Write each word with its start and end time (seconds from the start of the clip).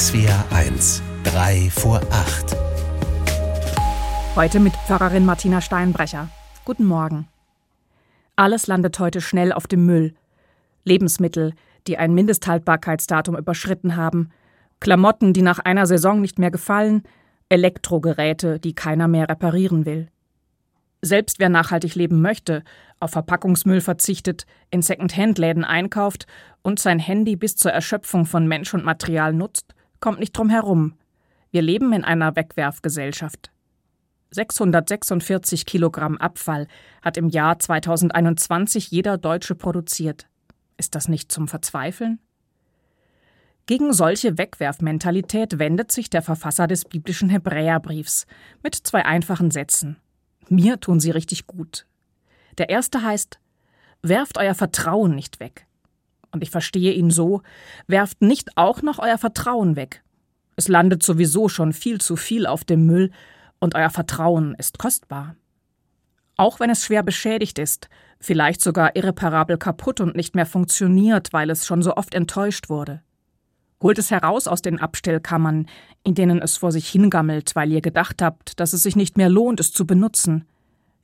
SWR 0.00 0.46
1, 0.50 1.02
3 1.24 1.68
vor 1.68 2.00
8. 2.10 2.56
Heute 4.34 4.58
mit 4.58 4.72
Pfarrerin 4.72 5.26
Martina 5.26 5.60
Steinbrecher. 5.60 6.30
Guten 6.64 6.86
Morgen. 6.86 7.28
Alles 8.34 8.66
landet 8.66 8.98
heute 8.98 9.20
schnell 9.20 9.52
auf 9.52 9.66
dem 9.66 9.84
Müll. 9.84 10.14
Lebensmittel, 10.84 11.52
die 11.86 11.98
ein 11.98 12.14
Mindesthaltbarkeitsdatum 12.14 13.36
überschritten 13.36 13.94
haben, 13.96 14.30
Klamotten, 14.80 15.34
die 15.34 15.42
nach 15.42 15.58
einer 15.58 15.84
Saison 15.84 16.22
nicht 16.22 16.38
mehr 16.38 16.50
gefallen, 16.50 17.02
Elektrogeräte, 17.50 18.58
die 18.58 18.74
keiner 18.74 19.06
mehr 19.06 19.28
reparieren 19.28 19.84
will. 19.84 20.08
Selbst 21.02 21.40
wer 21.40 21.50
nachhaltig 21.50 21.94
leben 21.94 22.22
möchte, 22.22 22.64
auf 23.00 23.10
Verpackungsmüll 23.10 23.82
verzichtet, 23.82 24.46
in 24.70 24.80
Second-Hand-Läden 24.80 25.64
einkauft 25.64 26.26
und 26.62 26.78
sein 26.78 27.00
Handy 27.00 27.36
bis 27.36 27.56
zur 27.56 27.72
Erschöpfung 27.72 28.24
von 28.24 28.48
Mensch 28.48 28.72
und 28.72 28.82
Material 28.82 29.34
nutzt, 29.34 29.74
kommt 30.00 30.18
nicht 30.18 30.36
drum 30.36 30.50
herum. 30.50 30.94
Wir 31.50 31.62
leben 31.62 31.92
in 31.92 32.04
einer 32.04 32.36
Wegwerfgesellschaft. 32.36 33.50
646 34.32 35.66
Kilogramm 35.66 36.16
Abfall 36.16 36.68
hat 37.02 37.16
im 37.16 37.28
Jahr 37.28 37.58
2021 37.58 38.90
jeder 38.90 39.18
Deutsche 39.18 39.54
produziert. 39.54 40.28
Ist 40.76 40.94
das 40.94 41.08
nicht 41.08 41.32
zum 41.32 41.48
Verzweifeln? 41.48 42.20
Gegen 43.66 43.92
solche 43.92 44.38
Wegwerfmentalität 44.38 45.58
wendet 45.58 45.92
sich 45.92 46.10
der 46.10 46.22
Verfasser 46.22 46.66
des 46.66 46.84
biblischen 46.84 47.28
Hebräerbriefs 47.28 48.26
mit 48.62 48.74
zwei 48.74 49.04
einfachen 49.04 49.50
Sätzen. 49.50 49.96
Mir 50.48 50.80
tun 50.80 51.00
sie 51.00 51.10
richtig 51.10 51.46
gut. 51.46 51.86
Der 52.58 52.68
erste 52.68 53.02
heißt, 53.02 53.38
werft 54.02 54.38
euer 54.38 54.54
Vertrauen 54.54 55.14
nicht 55.14 55.38
weg. 55.38 55.66
Und 56.32 56.42
ich 56.42 56.50
verstehe 56.50 56.92
ihn 56.92 57.10
so, 57.10 57.42
werft 57.86 58.22
nicht 58.22 58.56
auch 58.56 58.82
noch 58.82 58.98
euer 58.98 59.18
Vertrauen 59.18 59.76
weg. 59.76 60.02
Es 60.56 60.68
landet 60.68 61.02
sowieso 61.02 61.48
schon 61.48 61.72
viel 61.72 62.00
zu 62.00 62.16
viel 62.16 62.46
auf 62.46 62.64
dem 62.64 62.86
Müll 62.86 63.10
und 63.58 63.74
euer 63.74 63.90
Vertrauen 63.90 64.54
ist 64.58 64.78
kostbar. 64.78 65.36
Auch 66.36 66.60
wenn 66.60 66.70
es 66.70 66.84
schwer 66.84 67.02
beschädigt 67.02 67.58
ist, 67.58 67.88
vielleicht 68.18 68.60
sogar 68.60 68.96
irreparabel 68.96 69.58
kaputt 69.58 70.00
und 70.00 70.16
nicht 70.16 70.34
mehr 70.34 70.46
funktioniert, 70.46 71.32
weil 71.32 71.50
es 71.50 71.66
schon 71.66 71.82
so 71.82 71.96
oft 71.96 72.14
enttäuscht 72.14 72.68
wurde. 72.68 73.02
Holt 73.82 73.98
es 73.98 74.10
heraus 74.10 74.46
aus 74.46 74.62
den 74.62 74.78
Abstellkammern, 74.78 75.66
in 76.04 76.14
denen 76.14 76.40
es 76.40 76.58
vor 76.58 76.72
sich 76.72 76.88
hingammelt, 76.88 77.56
weil 77.56 77.72
ihr 77.72 77.80
gedacht 77.80 78.20
habt, 78.22 78.60
dass 78.60 78.72
es 78.72 78.82
sich 78.82 78.96
nicht 78.96 79.16
mehr 79.16 79.30
lohnt, 79.30 79.60
es 79.60 79.72
zu 79.72 79.86
benutzen. 79.86 80.44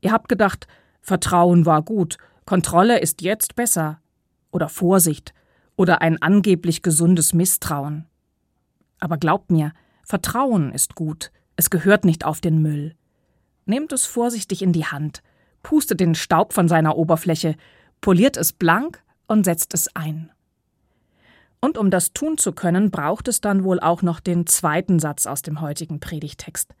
Ihr 0.00 0.12
habt 0.12 0.28
gedacht, 0.28 0.66
Vertrauen 1.00 1.64
war 1.64 1.82
gut, 1.82 2.18
Kontrolle 2.44 3.00
ist 3.00 3.22
jetzt 3.22 3.56
besser. 3.56 4.00
Oder 4.50 4.68
Vorsicht. 4.68 5.34
Oder 5.76 6.00
ein 6.00 6.20
angeblich 6.22 6.82
gesundes 6.82 7.32
Misstrauen. 7.32 8.06
Aber 8.98 9.18
glaubt 9.18 9.50
mir, 9.50 9.72
Vertrauen 10.04 10.72
ist 10.72 10.94
gut. 10.94 11.32
Es 11.56 11.70
gehört 11.70 12.04
nicht 12.04 12.24
auf 12.24 12.40
den 12.40 12.62
Müll. 12.62 12.94
Nehmt 13.64 13.92
es 13.92 14.06
vorsichtig 14.06 14.62
in 14.62 14.72
die 14.72 14.86
Hand, 14.86 15.22
pustet 15.62 16.00
den 16.00 16.14
Staub 16.14 16.52
von 16.52 16.68
seiner 16.68 16.96
Oberfläche, 16.96 17.56
poliert 18.00 18.36
es 18.36 18.52
blank 18.52 19.02
und 19.26 19.44
setzt 19.44 19.74
es 19.74 19.94
ein. 19.96 20.30
Und 21.60 21.78
um 21.78 21.90
das 21.90 22.12
tun 22.12 22.38
zu 22.38 22.52
können, 22.52 22.90
braucht 22.90 23.28
es 23.28 23.40
dann 23.40 23.64
wohl 23.64 23.80
auch 23.80 24.02
noch 24.02 24.20
den 24.20 24.46
zweiten 24.46 25.00
Satz 25.00 25.26
aus 25.26 25.42
dem 25.42 25.60
heutigen 25.60 25.98
Predigtext. 25.98 26.74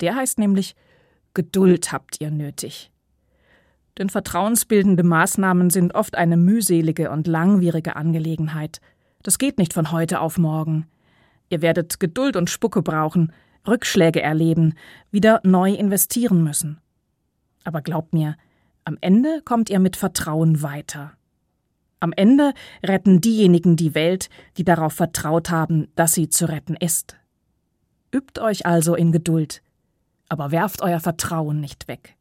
Der 0.00 0.14
heißt 0.14 0.38
nämlich 0.38 0.74
Geduld 1.34 1.92
habt 1.92 2.20
ihr 2.20 2.30
nötig. 2.30 2.91
Denn 3.98 4.08
vertrauensbildende 4.08 5.02
Maßnahmen 5.02 5.70
sind 5.70 5.94
oft 5.94 6.16
eine 6.16 6.36
mühselige 6.36 7.10
und 7.10 7.26
langwierige 7.26 7.96
Angelegenheit. 7.96 8.80
Das 9.22 9.38
geht 9.38 9.58
nicht 9.58 9.72
von 9.72 9.92
heute 9.92 10.20
auf 10.20 10.38
morgen. 10.38 10.86
Ihr 11.50 11.60
werdet 11.60 12.00
Geduld 12.00 12.36
und 12.36 12.48
Spucke 12.48 12.82
brauchen, 12.82 13.32
Rückschläge 13.66 14.22
erleben, 14.22 14.74
wieder 15.10 15.40
neu 15.44 15.72
investieren 15.72 16.42
müssen. 16.42 16.80
Aber 17.64 17.82
glaubt 17.82 18.12
mir, 18.12 18.36
am 18.84 18.98
Ende 19.00 19.42
kommt 19.44 19.70
ihr 19.70 19.78
mit 19.78 19.96
Vertrauen 19.96 20.62
weiter. 20.62 21.12
Am 22.00 22.12
Ende 22.12 22.52
retten 22.84 23.20
diejenigen 23.20 23.76
die 23.76 23.94
Welt, 23.94 24.28
die 24.56 24.64
darauf 24.64 24.94
vertraut 24.94 25.50
haben, 25.50 25.88
dass 25.94 26.14
sie 26.14 26.28
zu 26.28 26.48
retten 26.48 26.74
ist. 26.74 27.16
Übt 28.12 28.40
euch 28.40 28.66
also 28.66 28.96
in 28.96 29.12
Geduld, 29.12 29.62
aber 30.28 30.50
werft 30.50 30.82
euer 30.82 30.98
Vertrauen 30.98 31.60
nicht 31.60 31.86
weg. 31.86 32.16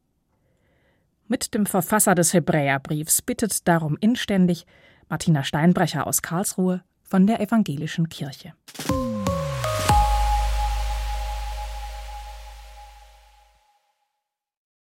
Mit 1.31 1.53
dem 1.53 1.65
Verfasser 1.65 2.13
des 2.13 2.33
Hebräerbriefs 2.33 3.21
bittet 3.21 3.65
darum 3.65 3.95
inständig 4.01 4.65
Martina 5.07 5.45
Steinbrecher 5.45 6.05
aus 6.05 6.21
Karlsruhe 6.21 6.83
von 7.03 7.25
der 7.25 7.39
Evangelischen 7.39 8.09
Kirche. 8.09 8.53